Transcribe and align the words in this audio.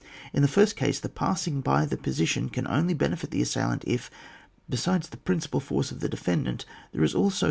In 0.33 0.41
the 0.41 0.47
first 0.47 0.75
case 0.75 0.99
the 0.99 1.09
passing 1.09 1.61
by 1.61 1.85
the 1.85 1.95
position 1.95 2.49
can 2.49 2.65
only 2.67 2.95
benefit 2.95 3.29
the 3.29 3.43
assailant, 3.43 3.83
if, 3.85 4.09
besides 4.67 5.09
the 5.09 5.17
principal 5.17 5.59
force 5.59 5.91
of 5.91 5.99
the 5.99 6.09
defendant, 6.09 6.65
there 6.91 7.03
is 7.03 7.13
also 7.13 7.39